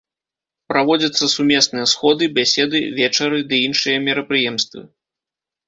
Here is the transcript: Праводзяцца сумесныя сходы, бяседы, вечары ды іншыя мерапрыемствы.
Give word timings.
Праводзяцца 0.71 1.25
сумесныя 1.33 1.85
сходы, 1.93 2.31
бяседы, 2.39 2.77
вечары 3.03 3.45
ды 3.53 3.63
іншыя 3.69 3.97
мерапрыемствы. 4.09 4.81